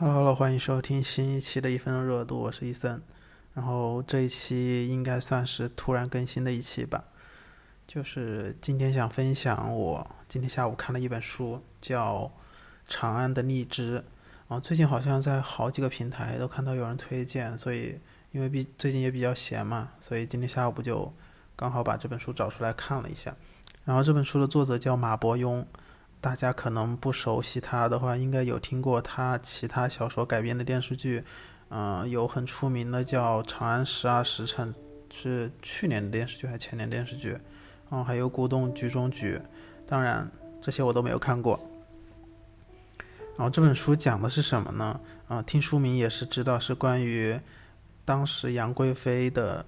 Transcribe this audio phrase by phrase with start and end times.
[0.00, 3.02] Hello，欢迎收听新一期的一分钟热度，我是伊森。
[3.54, 7.02] 然后这一期应该算是突然更新的一期吧，
[7.84, 12.26] 就是今天想分享我今天下午看了一本书，叫
[12.86, 13.98] 《长安的荔枝》。
[14.54, 17.98] 啊，最近好像在好几个平台都看到有人推荐，所以
[18.30, 21.12] 因为比最近也比较闲嘛，所以今天下午就
[21.56, 23.34] 刚好把这本书找出来看了一下。
[23.84, 25.66] 然后这本书的作者叫马伯庸。
[26.20, 31.22] 大家可能不熟悉他的话，应该有听过他其他小说改编的电视剧，
[31.68, 34.74] 嗯，有很出名的叫《长安十二时辰》，
[35.14, 37.38] 是去年的电视剧还是前年电视剧？
[37.90, 39.36] 嗯，还有《古董局中局》，
[39.86, 40.28] 当然
[40.60, 41.58] 这些我都没有看过。
[43.36, 45.00] 然后这本书讲的是什么呢？
[45.28, 47.38] 啊，听书名也是知道是关于
[48.04, 49.64] 当时杨贵妃的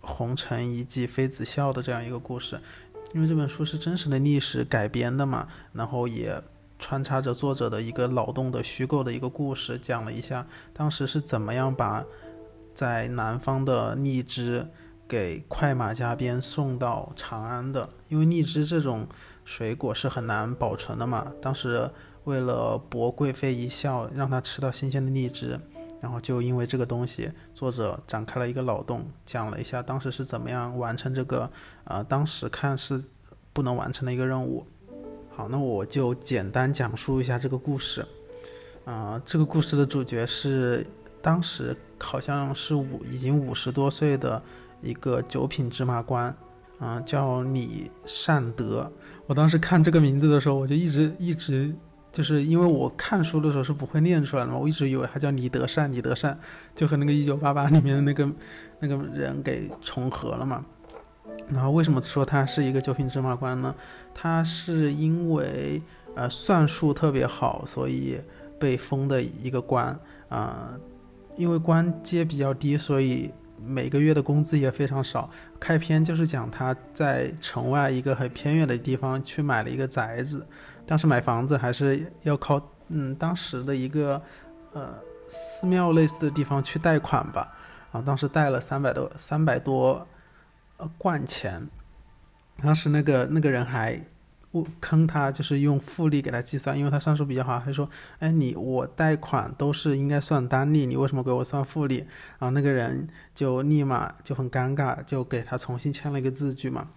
[0.00, 2.60] 红尘一记妃子笑的这样一个故事。
[3.14, 6.42] 因为这本书是真实的历史改编的嘛，然后也
[6.78, 12.04] 穿插着作者的一个脑洞的虚构的一个故事，讲了一下当时是怎么样把
[12.74, 14.68] 在南方的荔枝
[15.08, 17.88] 给快马加鞭送到长安的。
[18.08, 19.08] 因为荔枝这种
[19.44, 21.90] 水果是很难保存的嘛，当时
[22.24, 25.58] 为了博贵妃一笑，让她吃到新鲜的荔枝。
[26.00, 31.50] 然后就因为这个东西，作者展开了一个脑洞，讲了一下当时是怎么样完成这个，
[31.84, 33.02] 呃，当时看是
[33.52, 34.64] 不能完成的一个任务。
[35.34, 38.06] 好，那我就简单讲述一下这个故事。
[38.84, 40.86] 啊，这个故事的主角是
[41.20, 44.40] 当时好像是五已经五十多岁的
[44.80, 46.34] 一个九品芝麻官，
[46.78, 48.90] 啊，叫李善德。
[49.26, 51.74] 我当时看这个名字的时候，我就一直一直。
[52.10, 56.38] 就是因为我看书的时候是不会念出来的嘛，我一直以为他叫李德善，李德善
[56.74, 58.28] 就和那个《一九八八》里面的那个
[58.80, 60.64] 那个人给重合了嘛。
[61.48, 63.74] 然后为什么说他是一个九品芝麻官呢？
[64.14, 65.80] 他是因为
[66.14, 68.18] 呃算术特别好，所以
[68.58, 69.98] 被封的一个官
[70.28, 70.76] 啊。
[71.36, 73.30] 因为官阶比较低，所以
[73.64, 75.30] 每个月的工资也非常少。
[75.60, 80.44] 开篇就是讲他在城外一个很偏远的地方去买了一个宅子。
[80.88, 84.20] 当时买房子还是要靠嗯当时的一个
[84.72, 84.94] 呃
[85.28, 87.54] 寺庙类似的地方去贷款吧，
[87.92, 90.06] 啊，当时贷了三百多三百多
[90.78, 91.68] 呃贯钱，
[92.62, 94.02] 当时那个那个人还
[94.52, 97.86] 误坑他，就是用复利给他计算，因为他算术比较好，他说，
[98.20, 101.98] 哎你我贷款都是应该算单利，你为什么给我算复利？
[102.38, 106.88] 然后那个人就立马就很尴尬，就给他重新签了一个字据嘛。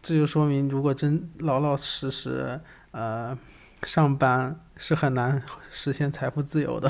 [0.00, 2.60] 这就说明，如果真老老实实，
[2.92, 3.36] 呃，
[3.82, 6.88] 上班是很难实现财富自由的。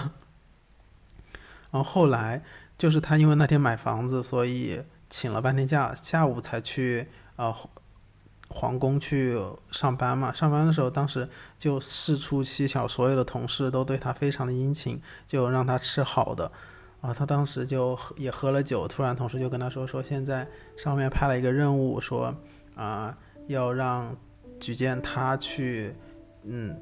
[1.70, 2.42] 然后后来
[2.76, 7.54] 就是他因为那天买房子，所以请了半天假，下午才去呃
[8.48, 9.36] 皇宫去
[9.70, 10.32] 上班嘛。
[10.32, 16.52] 上班的时候，当时就四处蹊跷，所有的同事都对他非常的殷勤，就让他吃好的。
[17.00, 22.34] 啊，他当时就也喝了酒，突然同事就跟他说说，现在上面派了一个任务，说。
[22.78, 23.12] 啊，
[23.48, 24.16] 要让
[24.60, 25.92] 举荐他去，
[26.44, 26.80] 嗯，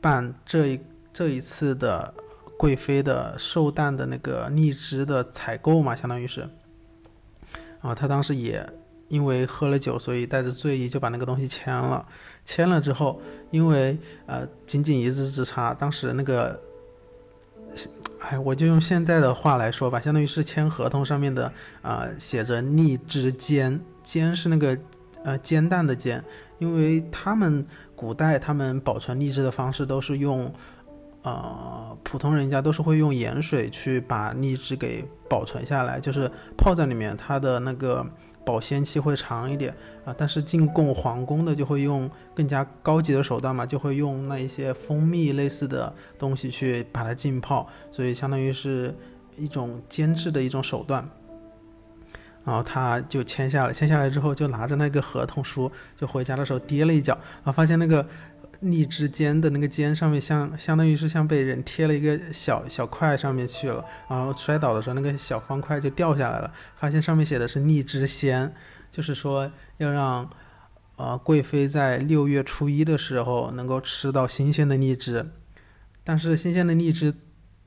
[0.00, 0.80] 办这一
[1.12, 2.12] 这一次的
[2.58, 6.48] 贵妃的寿诞的那个荔枝的采购嘛，相当于是。
[7.80, 8.68] 啊，他当时也
[9.06, 12.04] 因为喝了酒，所以带着醉意就把那个东西签了。
[12.44, 13.20] 签了之后，
[13.52, 13.96] 因为
[14.26, 16.60] 呃仅仅一字之差，当时那个，
[18.18, 21.52] 哎，我就用现在的话来说吧，相当于是签合同上面的
[21.82, 24.76] 啊，写着荔枝煎，煎是那个。
[25.26, 26.22] 呃，煎蛋的煎，
[26.58, 27.66] 因为他们
[27.96, 30.48] 古代他们保存荔枝的方式都是用，
[31.22, 38.06] 呃，普通人家都是会用盐水去把荔枝给保存下来，就是泡在里面，它的那个
[38.44, 40.14] 保鲜期会长一点啊。
[40.16, 48.94] 但是进贡皇宫的就会用更加高级的手段嘛，就会用那一些蜂蜜类似的东西去把它浸泡，所以相当于是
[49.36, 51.10] 一种煎制的一种手段。
[52.46, 58.06] 然后他就签下了，签下来之后就拿着那个合同书，就回家的时候跌了一跤，然后发现那个
[58.60, 68.54] 荔枝尖的那个尖上面像相当于是像被人贴了一个小小块上面去了，然后摔倒的时候那个小方块就掉下来了，发现上面写的是荔枝鲜，
[68.92, 70.30] 就是说要让
[70.94, 75.26] 呃贵妃在六月初一的时候能够吃到新鲜的荔枝，
[76.04, 77.12] 但是新鲜的荔枝。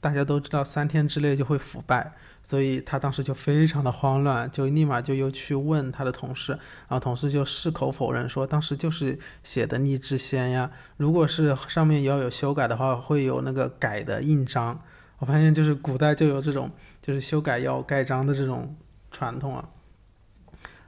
[0.02, 14.81] 大家都知道三天之内就会腐败，所以他当时就非常的慌乱，就立马就又去问他的同事，然后同事就矢口否认说当时就是写的荔枝鲜呀，如果是上面要有修改的话，会有那个改的印章。
[15.19, 16.71] 我发现就是古代就有这种
[17.01, 18.75] 就是修改要盖章的这种
[19.12, 19.68] 传统啊，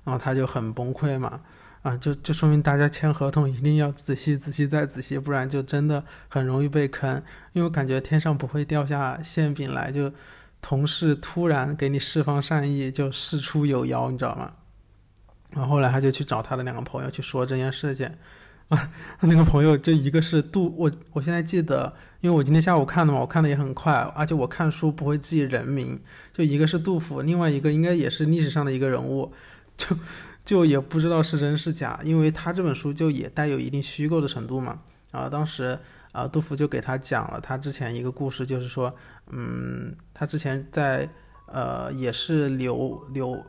[0.06, 1.42] 然后他就很崩溃嘛，
[1.82, 7.22] 啊，就就说明大家签合同一定要仔细、仔细再仔细，不然就真的很容易被坑。
[7.52, 10.14] 因为我感觉天上不会掉下馅饼来，就
[10.62, 14.54] 同事突然给你释放善意，就事出有妖，你知道吗？
[15.52, 18.06] 然后后来他就去找他的两个朋友去说这件事情，
[18.70, 26.00] 啊，他那个朋友就一个是杜，我我现在记得，因为我今天下午看的嘛，我看的也很快，而且我看书不会记人名，
[26.32, 29.34] 就一个是杜甫，另外一个应该也是历史上的一个人物，
[29.76, 29.96] 就。
[30.44, 34.80] 就也不知道是真是假，因为他这本书就也带有一定虚构的程度嘛。
[35.12, 35.78] 然后当时
[36.12, 38.94] 啊，杜甫就给他讲了他之前一个故事，就是说，
[39.32, 41.10] 嗯，他之前在
[41.48, 43.44] 呃也是流流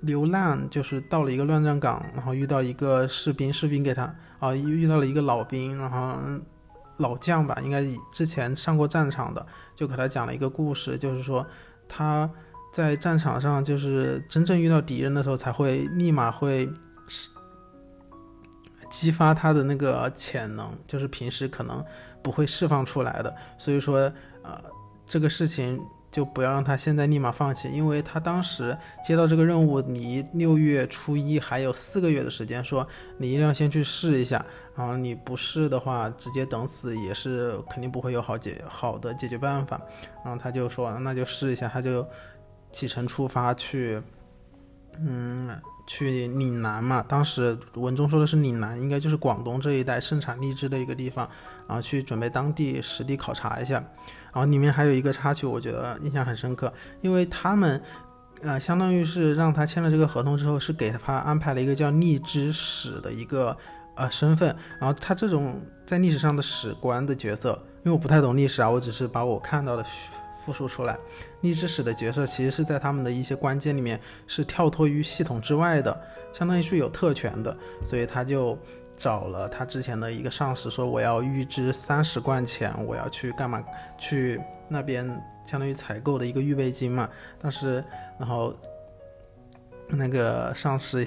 [0.00, 6.18] 流浪，就是到了一个乱葬岗，然后遇到一个士兵，士兵给他啊遇到了一个老兵，然后
[6.98, 11.46] 老将吧，应该之前上过战场的，就给他讲了一个故事，就是说
[11.88, 12.30] 他。
[12.72, 16.68] 在战场上，就是真正遇到敌人的时候，才会立马会
[18.94, 21.84] 激发他的那个潜能，就是平时可能
[22.22, 23.34] 不会释放出来的。
[23.58, 23.98] 所以说，
[24.42, 24.60] 呃，
[25.04, 25.80] 这个事情
[26.12, 32.86] 就不要让他现在立马放弃，因为他当时接到这个任务，离六月初一还有四个月的时间，说
[33.18, 34.44] 你一定要先去试一下，
[34.76, 39.80] 然后你不试的话，直接等死也是肯定不会有好解好的解决办法。
[40.24, 42.06] 然后他就说，那就试一下，他就。
[42.76, 44.02] 启程出发去，
[44.98, 45.33] 嗯，
[45.86, 47.04] 去岭南嘛。
[47.06, 51.28] 当时文中说的是岭南，应该就是广东这一带盛产荔枝的一个地方。
[51.66, 53.82] 然后去准备当地实地考察一下。
[54.32, 56.70] 然后里面还有一个插曲，我觉得印象很深刻，
[57.00, 57.82] 因为他们，
[58.42, 63.56] 呃，相当于是让他签了这个合同之后，是给他安排了一个叫荔枝史的一个
[63.94, 64.54] 呃身份。
[64.78, 69.82] 然后他这种在历史上的史官的角色，因为我不太懂历史啊，我只是把我看到的。
[70.44, 70.98] 复述出来，
[71.40, 75.98] 荔枝史的角色其实是在他们的一些关键里面是跳脱于系统之外的，
[76.34, 78.58] 相当于是有特权的，所以他就
[78.94, 83.64] 找了他之前的一个上司，说我要预支三十贯钱，我要去干嘛？
[83.98, 84.38] 去
[84.68, 85.06] 那边
[85.46, 87.08] 相当于采购的一个预备金嘛。
[87.40, 87.82] 当时，
[88.18, 88.54] 然后
[89.88, 91.06] 那个上司，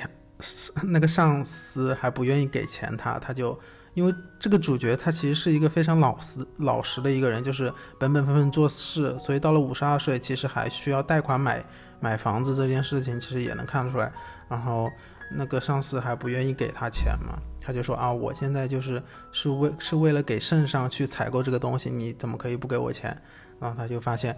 [0.83, 3.57] 那个上司还不愿意给钱他，他就。
[3.97, 11.65] 因为这个主角他其实是一个非常老实老实的一个人，就是本本分分做事，所以到了五十二岁，其实还需要贷款买
[11.99, 14.13] 买房子这件事情，其实也能看出来。
[14.47, 14.87] 然后
[15.31, 19.01] 那个上司还不愿意给他钱嘛，他就说啊，我现在就是
[19.31, 23.19] 是为是为了给圣上去采购这个东西，你怎么可以不给我钱？
[23.59, 24.37] 然后他就发现，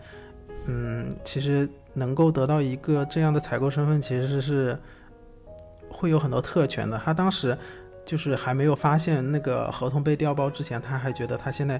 [0.67, 4.79] 嗯，其实能够得到一个这样的采购身份，其实是
[5.89, 6.97] 会有很多特权的。
[7.03, 7.57] 他当时。
[8.09, 11.79] 就是还没有发现那个合同被调包之前，他还觉得他现在，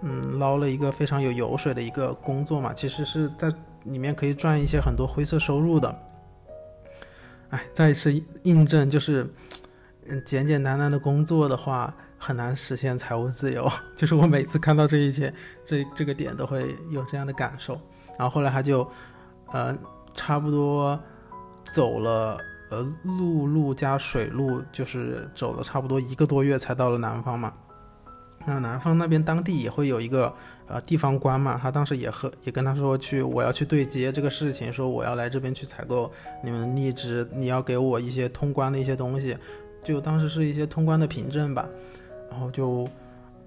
[0.00, 3.52] 嗯，捞了一个非常有油水的一个工作嘛，其实是在
[3.82, 5.92] 里面可以赚一些很多灰色收入的。
[7.50, 8.14] 哎，再一次
[8.44, 9.28] 印证，就是，
[10.06, 13.68] 嗯，简简单单的工作的话，很难实现财务自由。
[13.96, 15.34] 就是我每次看到这一切，
[15.64, 17.74] 这这个点都会有这样的感受。
[18.16, 18.88] 然后后来他就，
[19.52, 19.76] 呃，
[20.14, 20.96] 差不多
[21.64, 22.38] 走了。
[22.68, 27.52] 呃，陆路加水路，就是走了差不多一个多月才到了南方嘛。
[28.44, 30.32] 那南方那边当地也会有一个
[30.66, 36.10] 呃地方官嘛，他当时也和也跟他说去，我要去对接这个事情，说我要来这边去采购
[36.42, 39.36] 你们荔枝，你要给我一些通关的一些东西，
[39.82, 41.68] 就当时是一些通关的凭证吧。
[42.30, 42.84] 然后就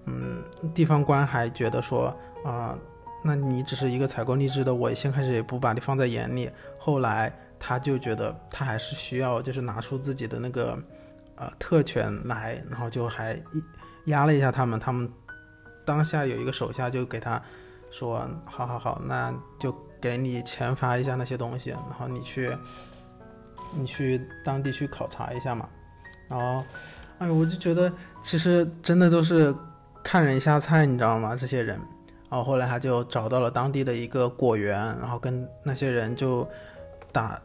[0.06, 0.42] 嗯，
[0.74, 2.78] 地方官还觉得说啊，
[3.22, 7.34] 那你只是一个采购荔枝的，我先开始也不把你放在眼里，后来。
[7.60, 10.78] 他就觉得他还是需要，就是拿出自己的那个，
[11.36, 13.40] 呃，特权来，然后就还
[14.06, 14.80] 压了一下他们。
[14.80, 15.12] 他们
[15.86, 17.42] 当下有一个手下就给他
[17.92, 22.56] 说：“好好好，那就给你钱发一下那些东西，然后你去，
[23.76, 25.68] 你去当地去考察一下嘛。”
[26.30, 26.64] 然后，
[27.18, 27.92] 哎，我就觉得
[28.24, 29.54] 其实真的都是
[30.04, 31.36] 看人下菜，你知道吗？
[31.36, 31.78] 这些人。
[32.30, 36.48] 然后后来他就找到了当地的一个果园，然后跟那些人就
[37.12, 37.42] 打。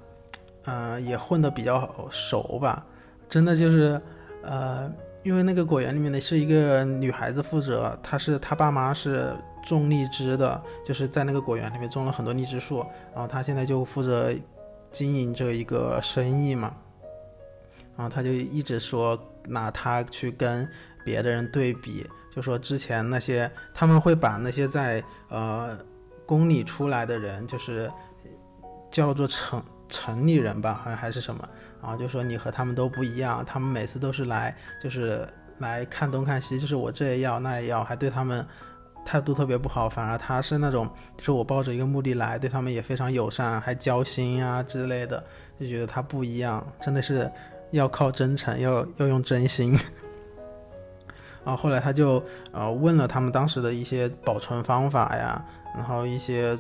[0.67, 2.87] 嗯，也混得比较熟吧，
[3.29, 4.01] 真的就是，
[4.43, 4.91] 呃，
[5.23, 9.31] 因为那个果园里面的是一个女孩子负责，她是她爸妈是
[9.63, 12.79] 种荔枝的，就是在那个果园里面种了很多荔枝树，
[13.13, 14.33] 然后她现在就负责
[14.91, 16.75] 经营这一个生意嘛，
[17.97, 20.67] 然后她就一直说拿她去跟
[21.05, 25.79] 别的人对比，就说之前那些他们会把那些在呃
[26.25, 27.91] 宫里出来的人，就是
[28.91, 29.63] 叫做成。
[29.95, 31.49] 城里人吧，好像还是什么，
[31.81, 35.25] 然后就说你和他们都不一样，他们每次都是来，就是
[35.59, 38.45] 来看东看西，就是我这也要那也要，还对他们
[39.05, 45.23] 态度特别不好，反而他是那种，就是我抱着一个目的来，对他们也非常友善，还交心啊之类的，
[45.61, 47.31] 就觉得他不一样，真的是
[47.71, 49.79] 要靠真诚，要要用真心。
[51.45, 52.23] 啊，后来他就
[52.53, 56.57] 呃问了他们当时的一些保存方法呀，然后一些，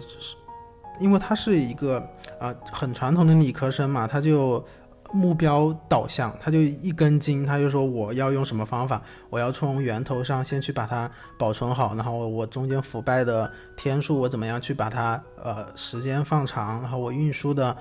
[1.00, 1.98] 因为他是一个
[2.38, 4.64] 啊很传统的理科生嘛，他就
[5.12, 17.76] 目标导向，他就一根筋，他就说我要用什么方法，我要从源头上先去把它保存好，然后我中间腐败的天数我怎么样去把它呃时间放长，然后我运输的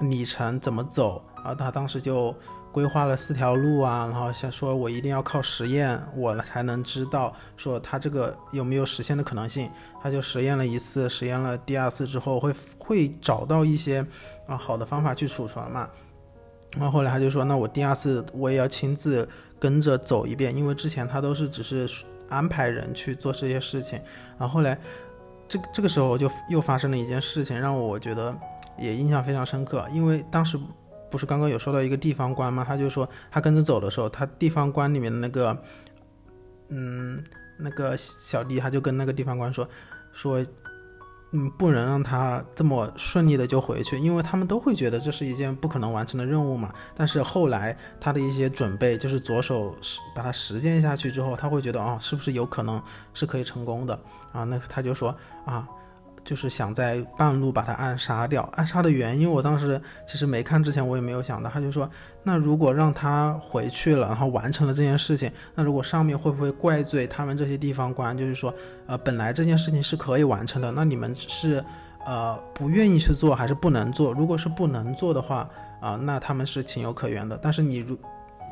[0.00, 2.34] 里程怎么走啊，他当时就。
[2.72, 9.70] 规划了四条路啊，然后想说我一定要靠实验，我才能知道说它这个有没有实现的可能性。
[10.02, 14.04] 他就实验了一次，实验了第二次之后，会会找到一些
[14.46, 15.88] 啊好的方法去储存嘛。
[16.74, 19.28] 然后后来他就说，那我第二次我也要亲自
[19.60, 21.86] 跟着走一遍，因为之前他都是只是
[22.30, 24.00] 安排人去做这些事情。
[24.38, 24.76] 然后后来
[25.46, 28.34] 这这个时候就又发生了一件事情，让我觉得
[28.78, 30.58] 也印象非常深刻，因为当时。
[31.12, 32.64] 不是刚刚有说到一个地方官吗？
[32.66, 35.56] 他就说他跟着走的时候，他地方官里面的那个，
[36.70, 37.22] 嗯，
[37.58, 39.68] 那个小弟他就跟那个地方官说，
[40.12, 40.42] 说，
[41.32, 46.72] 嗯，不能让他这么顺利的就回去，因为他们都会觉得这是一件不可能完成的任务嘛。
[46.96, 49.76] 但是后来他的一些准备，就是着手
[50.14, 53.94] 把它实践下去之后，他会觉得哦，是不是有可能是可以成功的
[54.32, 54.44] 啊？
[54.44, 55.14] 那他就说
[55.44, 55.68] 啊。
[56.24, 58.42] 就是想在半路把他暗杀掉。
[58.54, 61.50] 暗杀的原因，我当时其实没看之前，我也没有想到。
[61.50, 61.88] 他就说，
[62.22, 68.16] 那如果让他回去了，然后完成了这件事情，那如果上面会不会怪罪他们这些地方官？
[68.16, 68.54] 就是说，
[68.86, 71.62] 呃，本来这件事情是可以完成的，那你们是
[72.06, 74.12] 呃不愿意去做，还是不能做？
[74.12, 75.48] 如果是不能做的话，
[75.80, 77.38] 啊，那他们是情有可原的。
[77.42, 77.98] 但是你如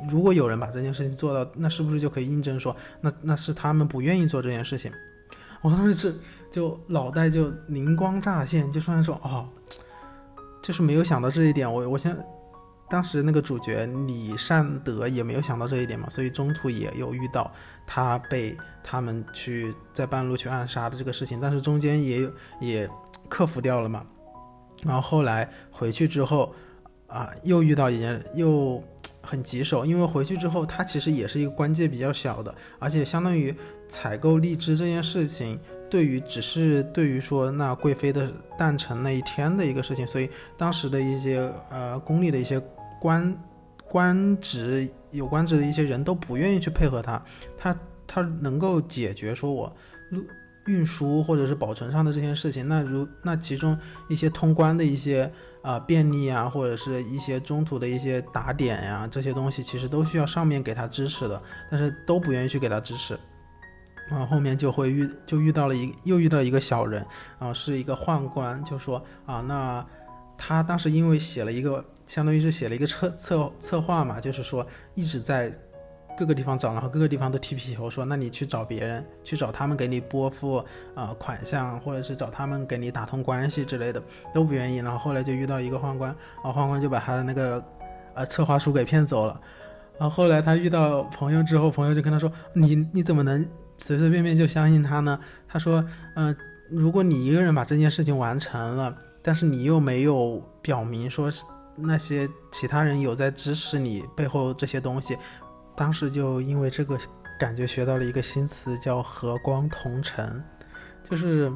[0.08, 4.90] 如果有人把这件事情做到，那是不是就可以印证说，那那是他们不愿意做这件事情？
[5.62, 6.18] 我当时是
[6.50, 9.46] 就脑袋就灵光乍现，就突然说哦，
[10.62, 11.70] 就是没有想到这一点。
[11.70, 12.16] 我我想
[12.88, 17.52] 当时那个主角李善德也没有想到这一点嘛，所以中途也有遇到
[17.86, 22.90] 他被他们去在半路去暗杀的这个事情，但是中间也有也
[23.28, 24.04] 克服掉了嘛。
[24.82, 26.54] 然后后来回去之后
[27.06, 28.82] 啊，又遇到一件又
[29.30, 33.54] 很棘手，因为回去之后他其实也是一个关键比较小的，而且相当于。
[33.92, 35.58] 采购荔枝这件事情，
[35.90, 42.62] 对于只是对于说那贵妃的诞辰那一天的一个事情，所以当时的一些呃宫里的一些
[43.00, 43.36] 官
[43.88, 47.20] 官职有官职的一些人都不愿意去配合他，
[47.58, 49.76] 他他能够解决说我
[50.10, 50.24] 路
[50.66, 53.76] 运输或者是保存上的这件事情，那如那其中
[54.08, 55.28] 一些通关的一些
[55.62, 63.18] 啊便利啊，或者是一些中途的一些打点呀这些东西，其实都需要上面给他支持的，但是都不愿意去给他支持。
[64.08, 67.06] 然后后面就会遇就遇到了一又遇到一个小人，
[67.38, 69.86] 啊是一个宦官，就说啊，那
[70.36, 75.56] 他当时因为写了一个，相当于是写了一个策策策划嘛，就是说一直在
[76.20, 80.62] 各个地方找，然后各个地方都踢皮球，说那你去找别人，去找他们给你拨付
[80.94, 84.02] 啊款项，或者是找他们给你打通关系之类的，
[84.34, 84.76] 都不愿意。
[84.76, 87.64] 然后后来就遇到一个宦官，然后宦官就把他的那个
[88.12, 89.40] 呃策划书给骗走了。
[89.98, 93.48] 然后后来他遇到朋友之后，朋友就跟他说，你你怎么能？
[93.82, 95.18] 随随便便就相信他呢？
[95.48, 95.82] 他说
[96.14, 96.36] ：“嗯，
[96.68, 101.32] 如果你一个人把这件事情完成了，但是你又没有表明说
[101.76, 105.16] 那些其他人有在支持你背后这些东西，
[105.80, 106.98] 当时就因为这个
[107.38, 110.44] 感觉学到了一个新词，叫和光同尘，
[111.02, 111.50] 就是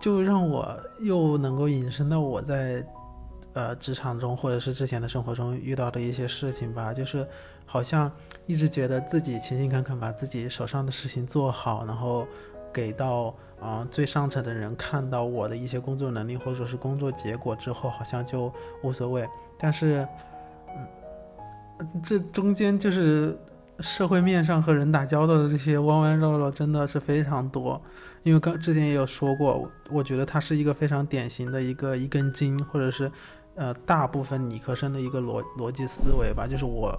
[0.00, 2.86] 就让我又能够引申到我在
[3.54, 7.26] 呃职场中或者是之前的生活中遇到的一些事情吧，就是。”
[7.66, 8.12] 好像
[8.46, 12.26] 一直觉得自己勤勤恳恳把自己手上的事情做好，然后
[12.70, 19.26] 给到啊最上层的人看到我的一些工作能力或者是工作结果之后，好像就无所谓。
[19.58, 20.06] 但是，
[22.02, 23.36] 这中间就是
[23.80, 27.80] 社会面上和人打交道的这些弯弯绕绕，真的是非常多。
[28.22, 33.10] 因为刚之前也有说过，我觉得他是一个非常典型的一个一根筋，或者是
[33.54, 36.98] 呃大部分理科生的一个逻逻辑思维吧，就是我。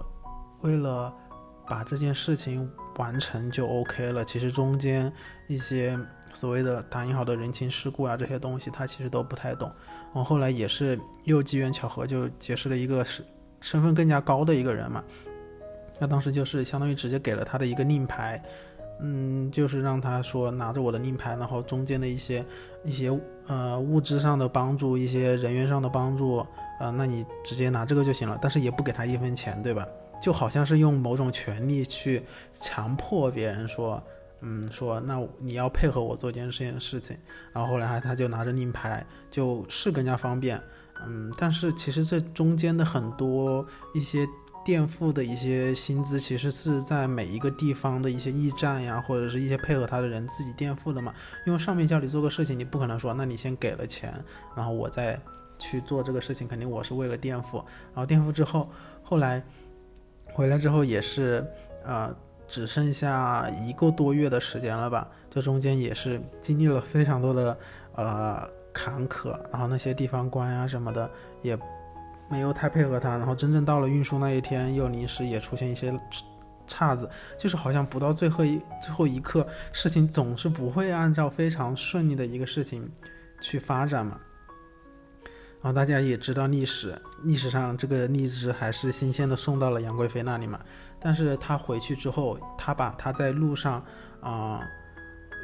[0.62, 1.12] 为了
[1.68, 5.12] 把这件事情完成就 OK 了，其实中间
[5.48, 5.98] 一些
[6.32, 9.70] 所谓的打引号的人情世故啊这些东西，他其实都不太懂。
[10.12, 13.22] 我后来也是又机缘巧合就结识了一个是
[13.66, 15.02] 身份更加高的一个人嘛，
[15.98, 18.40] 那当时就是相当于直接给了他的一个令牌，
[19.00, 22.44] 嗯，就是让他说拿着我的令牌，然后中间的一些
[22.84, 23.10] 一些
[23.48, 26.46] 呃物质上的帮助，一些人员上的帮助，
[26.78, 29.84] 呃，那你直接拿这个就行了，但是也不给他一分钱，对吧？
[30.22, 34.00] 就好像是用某种权利去强迫别人说，
[34.42, 37.16] 嗯，说那你要配合我做件这件事情。
[37.52, 40.62] 然后后来他他就拿着令牌，就是更加方便。
[41.04, 44.26] 嗯，但是其实这中间的很多一些
[44.64, 51.12] 垫付的一些薪资，其实是在每一个地方的一些驿站呀，或者是一些配合他的人自己垫付的嘛。
[51.46, 54.12] 因为上面叫你做个事情，你不可能说，那你先给了钱，
[54.56, 55.20] 然后我再
[55.58, 57.58] 去做这个事情，肯定我是为了垫付。
[57.94, 58.68] 然后垫付之后，
[59.02, 59.44] 后来
[60.32, 61.46] 回来之后也是，
[61.84, 62.12] 呃，
[62.48, 65.08] 只剩下一个多月的时间了吧。
[65.30, 67.58] 这中间也是经历了非常多的
[67.94, 71.58] 呃坎坷，然后那些地方官呀什么的也
[72.28, 75.96] 没有太配合他，然后真正到了运输那一天，又临时也出现一些
[76.66, 82.86] 岔子，就是好像不到最后一最后一刻，事情总是不会按照非常顺利的一个事情
[83.40, 84.20] 去发展嘛。
[85.62, 90.60] 然后大家也知道历史，历史上这个荔枝还是新鲜的送到了杨贵妃那里嘛。
[91.00, 93.82] 但是他回去之后，他把他在路上
[94.20, 94.60] 啊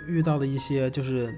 [0.07, 1.35] 遇到的一些就是，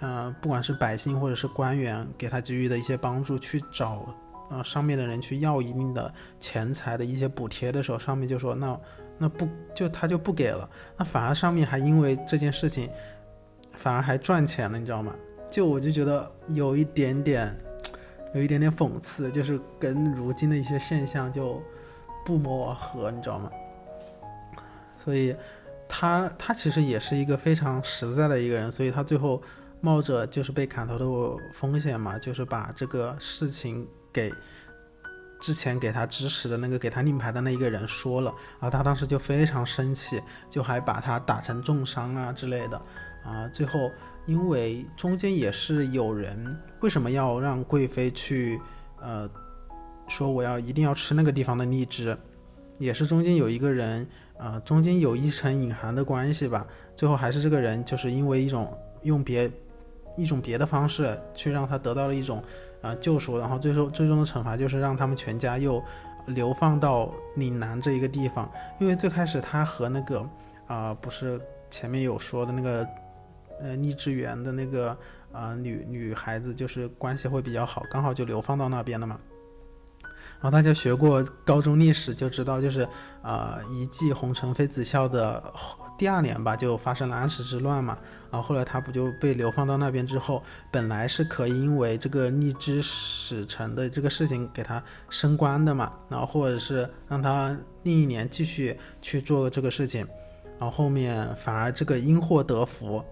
[0.00, 4.06] 呃，不管是百姓或者是官员给他给予的一些帮助，去找
[4.50, 8.80] 呃上面的人去要一定的钱财的一些补贴的时候，上面就说那
[9.18, 12.88] 那不就他就不给了，那反而上面还因为这件事情
[13.72, 15.14] 反而还赚钱了，你知道吗？
[15.50, 17.56] 就我就觉得有一点点。
[18.34, 21.62] 有一点点讽刺，就是跟如今的一些现象就
[22.26, 23.50] 不谋而合，你知道吗？
[24.98, 25.34] 所以
[25.88, 29.40] 他他其实也是一个非常实在的一个人，所以他最后
[29.80, 34.32] 冒着就是被砍头的风险嘛，就是把这个事情给
[35.40, 42.76] 之前给他支持的那个给他令牌的那一个人说了，然后他当时就非常生气，就还把他打成重伤啊之类的
[43.24, 43.90] 啊，最后。
[44.26, 48.60] 因为中间也是有人为什么要让贵妃去，
[49.00, 49.26] 呃，
[50.06, 52.14] 说我要一定要吃那个地方的荔枝，
[52.78, 54.06] 也是中间有一个人，
[54.36, 56.66] 呃，中间有一层隐含的关系吧。
[56.94, 59.50] 最后还是这个人就是因为一种用别
[60.18, 62.42] 一种别的方式去让他得到了一种
[62.82, 65.82] 呃救赎，然后最终最终的惩罚就是让他们全家又
[66.26, 68.50] 流放到岭南这一个地方。
[68.78, 70.28] 因为最开始他和那个
[70.66, 72.86] 啊，不是前面有说的那个。
[73.60, 74.96] 呃，荔枝园的那个
[75.32, 79.18] 呃女女孩子就是关系会比较好，刚好就流放到那边了嘛。
[80.40, 82.88] 然后大家学过高中历史就知道，就是
[83.20, 85.42] 呃一骑红尘妃子笑的
[85.98, 87.98] 第二年吧，就发生了安史之乱嘛。
[88.30, 100.06] 然后后来他不就被流放到那边之后，本来是可以因为这个荔枝使臣的这个事情给他升官的嘛，然后或者是让他另一年继续去做这个事情，
[100.58, 103.04] 然后后面反而这个因祸得福。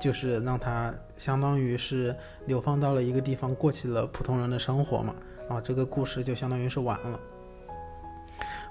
[0.00, 2.14] 就是让他相当于是
[2.46, 5.14] 流放到了一个地方，过起了普通人的生活嘛，
[5.48, 7.18] 啊，这个故事就相当于是完了。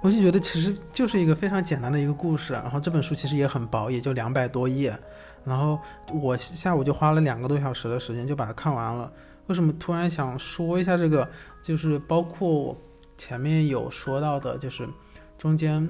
[0.04, 4.94] 我就觉得其实就是一个非常简单的一个故事，然后这本书其实也很薄，也就两百多页，
[5.46, 5.80] 然后
[6.22, 9.10] 我下午就花了两个多小时的时间就把它看完了。
[9.48, 11.26] 为什么突然想说一下这个？
[11.62, 12.78] 就是包括我
[13.16, 14.86] 前面有说到的，就是
[15.38, 15.90] 中间。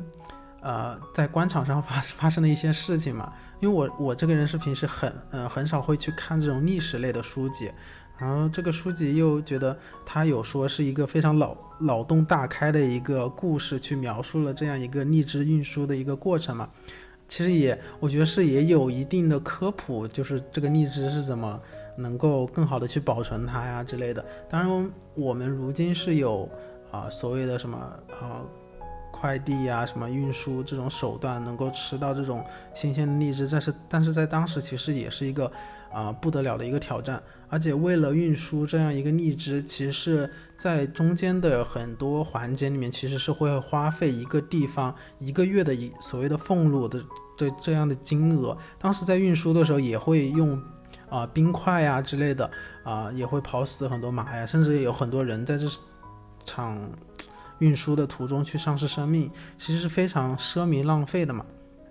[0.65, 7.69] 呃，在官场上发发生的一些事情嘛，因为我我这个人是平时很嗯很少会去看这种历史类的书籍，
[8.17, 16.69] 然后这个书籍又觉得它有说是一个非常脑脑洞大开的一个故事，去描述了这样一个荔枝运输的一个过程嘛，
[17.28, 21.60] 其实也我觉得是也有一定的科普，就是这个荔枝是怎么
[21.97, 24.23] 能够更好的去保存它呀之类的。
[24.49, 26.47] 当然，我们如今是有
[26.91, 28.41] 啊所谓的什么啊。
[29.23, 35.49] 快递呀，什么运输这种手段能够吃到这种新鲜的荔枝，但是但是在当时其实也是一个
[35.93, 46.99] 啊不得了的一个挑战，而且为了运输这样一个荔枝，其实是在中间的很多环节里面，其实是会花费一个地方一个月的一所谓的俸禄的
[47.38, 48.57] 的这样的金额。
[48.77, 50.62] 当时在运输的时候也会用
[51.07, 52.51] 啊冰块呀之类的
[52.83, 55.65] 啊，也会跑死很多马呀，甚至有很多人在这
[56.43, 56.77] 场。
[57.63, 61.45] 运输的途中去丧失生命，其实是非常奢靡浪费的嘛。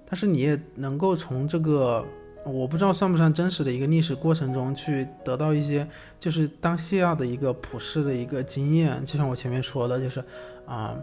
[0.04, 2.04] 但是你也能够从这个，
[2.44, 5.88] 我不知道算不算真实的一个历史过程中去得到一些，
[6.20, 9.02] 就是当下的一个普世的一个经验。
[9.04, 10.22] 就像我前面说的，就是
[10.66, 10.94] 啊，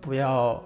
[0.00, 0.60] 不要，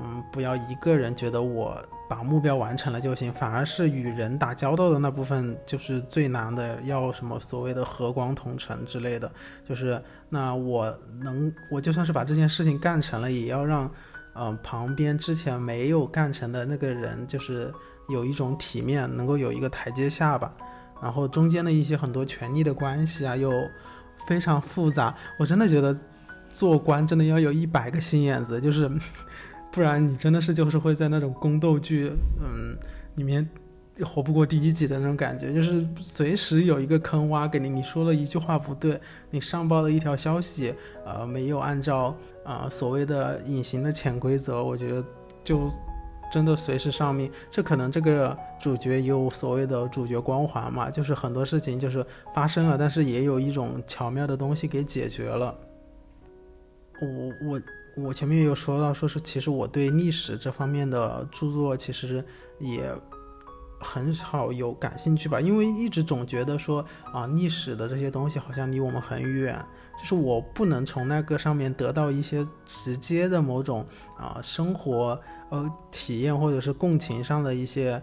[0.00, 1.76] 嗯，不要一个人觉得我。
[2.08, 9.30] 把目标完成了就行，反而是与人打交道的那部分就是最难的，要什么所谓的和光同尘之类的，
[9.62, 13.90] 就是那我能，我就算是把这件事情干成了，也要让，
[14.34, 17.70] 嗯，旁边之前没有干成的那个人，就是
[18.08, 20.50] 有一种体面，能够有一个台阶下吧。
[21.02, 23.52] 然后中间的一些很多权力的关系啊，又
[24.26, 25.14] 非常复杂。
[25.38, 25.94] 我真的觉得
[26.48, 28.90] 做官真的要有一百个心眼子，就是。
[29.70, 32.76] 不然你真的是就是会在那种宫斗剧，嗯，
[33.16, 33.48] 里面
[34.02, 37.68] 活不过第一集的那种感觉，就是随时有一个坑挖给你。
[37.68, 39.00] 你说了一句话不对，
[39.30, 45.04] 你上报了一条消息，呃，没有按照啊所谓的隐形的潜规则，我觉得
[45.44, 45.68] 就
[46.32, 47.30] 真的随时丧命。
[47.50, 52.04] 这可能这个主角有所谓的主角光环嘛，就是很多事情就是
[52.34, 55.54] 发生了，但是也有一种巧妙的东西给解决了。
[57.00, 57.60] 我我
[58.02, 62.24] 我前面也有说到，说是其实我对历史这方面的著作其实
[62.58, 62.92] 也。
[63.80, 69.56] 很少有感兴趣吧，因为一直总觉得说啊，历史的这些东西好像离我们很远，
[69.96, 75.16] 就是我不能从那个上面得到一些直接的某种啊生活
[75.50, 78.02] 呃体验或者是共情上的一些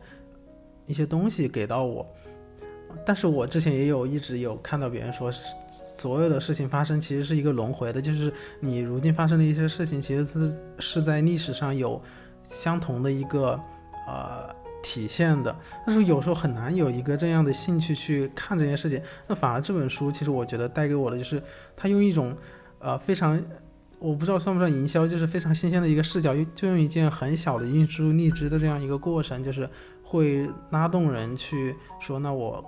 [0.86, 2.08] 一些东西给到我。
[3.05, 5.31] 但是我之前也有一直有看到别人说，
[5.71, 12.01] 所有的事情发生其实是一个轮回的，就是你如今发生的一些事情，其实是是在历史上有
[12.43, 13.60] 相同的一个
[14.08, 14.53] 呃。
[14.88, 19.01] 体现的，但是有时候很难有一个这样的兴趣去看这件事情。
[19.25, 21.41] 那反而这本书，其实我觉得带给我的就是，
[21.75, 22.38] 他用一种，
[22.77, 23.43] 呃，非常，
[23.97, 29.67] 我不知道算不算营销，就是非常新鲜的一个视角，就用一件很小的运输荔枝的这样一个过程，就是
[30.03, 32.63] 会拉动人去说，那我。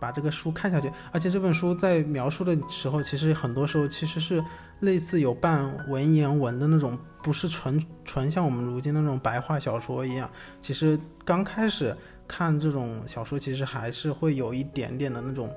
[0.00, 4.42] 把这个书看下去，而且这本书在描述的时候，其实很多时候其实是
[4.80, 10.28] 类似有半文言文的那种，不是纯纯像我们如今那种白话小说一样。
[10.60, 15.54] 其实刚开始看这种小说，其实还是会有一点点的那种。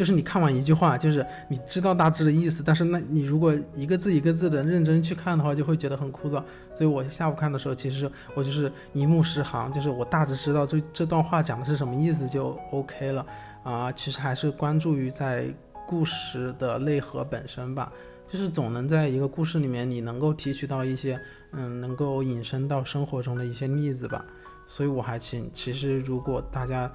[0.00, 6.42] 就是你看完一句话，就是你知道大致的意思，但是那你如果一个字一个字的认真去看的话，就会觉得很枯燥。
[6.72, 13.26] 所以我下午看的时候，其实我就是一目十行，就是我大致知道这这段话讲的是什么意思就 OK 了
[13.62, 13.92] 啊。
[13.92, 15.44] 其实还是关注于在
[15.86, 17.92] 故事的内核本身吧，
[18.32, 21.20] 就是总能在一个故事里面，你能够提取到一些
[21.52, 24.24] 嗯，能够引申到生活中的一些例子吧。
[24.66, 26.90] 所以我还请，其实如果大家。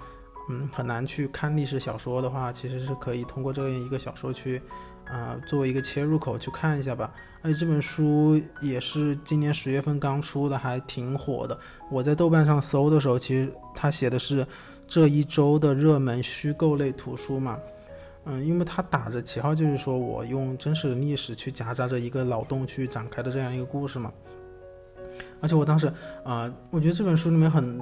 [0.48, 4.62] 嗯，很难去看历史小说的话，其实是可以通过这样一个小说去，
[5.06, 7.12] 啊，作为一个切入口去看一下吧。
[7.42, 11.58] 而且这本书也是今年十月份刚出的，还挺火的。
[11.90, 14.46] 我在豆瓣上搜的时候，其实他写的是
[14.88, 17.60] 这一周的热门虚构类图书嘛。
[18.26, 24.14] 嗯，因为他打着旗号就是说我用真实的历史去夹杂着一个脑洞去展开的这样一个故事嘛。
[25.42, 25.92] 而且我当时
[26.24, 27.82] 啊，我觉得这本书里面很。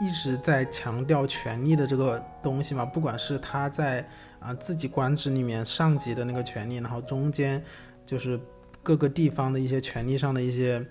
[0.00, 4.08] 一直在强调权力的这个东西嘛，不管是他在
[4.38, 7.62] 啊自己官职里面上级的那个权利，然后中间
[8.06, 8.38] 就是
[8.82, 10.84] 各个地方的一些权力上的一些，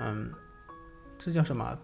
[0.00, 0.30] 嗯，
[1.18, 1.78] 这叫什么？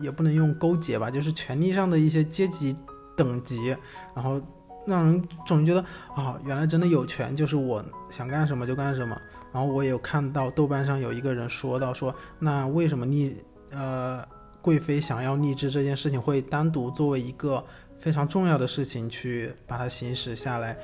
[0.00, 2.76] 也不能用勾结吧，就是权力上的一些阶级
[3.16, 3.76] 等级，
[4.14, 4.40] 然后
[4.86, 5.80] 让人总觉得
[6.14, 9.16] 啊，原来真的有权就是我想干什么就干什么。
[9.52, 13.36] 然后我也有看到豆瓣上有一个人说到说，那为什么你
[13.70, 14.33] 呃？
[14.64, 17.62] 贵妃想要荔枝这件事情，会单独作为一个
[17.98, 20.74] 非常重要的事情去把它行使下来，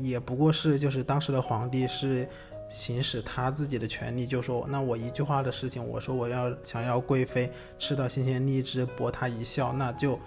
[0.00, 2.28] 也不过是就是当时的皇帝是
[2.68, 10.18] 行使他自己的权利，就说那我一句话的事情，我说我要想要贵妃吃到新鲜荔枝博她一笑，那就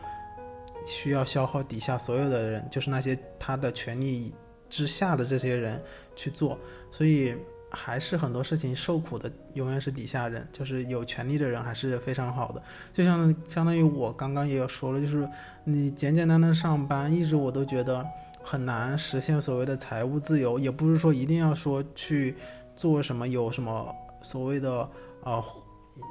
[0.88, 4.34] 需要消耗底下所有的人，就是那些他的权力
[4.70, 5.84] 之下的这些人
[6.16, 6.58] 去做，
[6.90, 7.36] 所以。
[7.76, 12.64] 还是很多事情受苦的永远是底下人，就是有权利的人还是非常好的。
[12.94, 15.28] 就像相当于我刚刚也有说了，就是
[15.66, 18.04] 你简简单单上班，一直我都觉得
[18.42, 20.58] 很难实现所谓的财务自由。
[20.58, 22.38] 也不是说一定要说去
[22.78, 24.90] 做什么，有什么所谓的
[25.24, 25.44] 呃，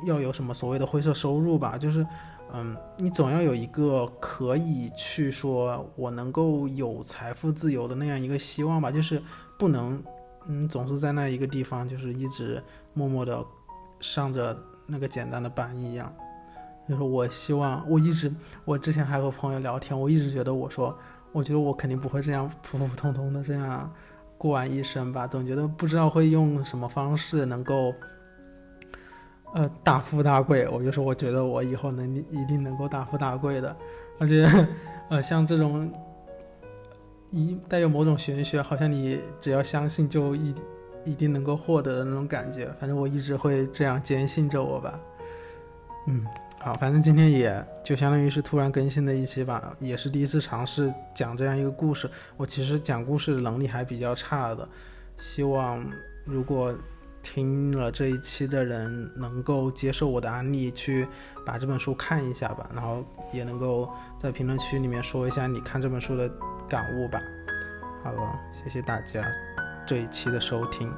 [0.06, 1.78] 要有什么所谓的灰色收入吧。
[1.78, 2.06] 就是
[2.52, 8.90] 嗯，你总要有一个可以去说我能够有财富自由的那样一个希望吧。
[8.90, 9.22] 就是
[9.58, 10.02] 不能。
[10.46, 13.44] 嗯，总是在那一个地方，就是一直默默的
[14.00, 16.14] 上着那个简单的班一样。
[16.86, 18.30] 就是我希望，我一直，
[18.66, 20.94] 我之前还和朋友聊天，我一直觉得，我说，
[21.32, 23.90] 我觉得我肯定不会这样普普通通的这样
[24.36, 25.26] 过完一生吧。
[25.26, 27.94] 总觉得不知道会用什么方式能够，
[29.54, 30.68] 呃，大富大贵。
[30.68, 33.74] 我就说，我觉得我以后能一定能够大富大贵的，
[34.20, 34.46] 而且，
[35.08, 35.90] 呃，像这种。
[37.34, 40.54] 一带有某种玄学，好像你只要相信就一
[41.04, 42.72] 一定能够获得的那种感觉。
[42.78, 45.00] 反正我一直会这样坚信着我吧。
[46.06, 46.24] 嗯，
[46.60, 52.08] 好，反正今天也就相当于是突然更新的一期吧，也是第一次尝试讲这样一个故事。
[52.36, 54.68] 我其实讲故事的能力还比较差的，
[55.16, 55.84] 希望
[56.24, 56.72] 如果
[57.20, 61.04] 听了这一期的人能够接受我的安利，去
[61.44, 66.30] 把这本书看一下吧，然后也能够在评论区里面说一下你看这本书的。
[66.68, 67.20] 感悟吧。
[68.02, 69.22] 好了，谢谢大家
[69.86, 70.92] 这一期的收听。